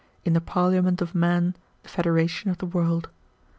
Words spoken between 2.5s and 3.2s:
the world.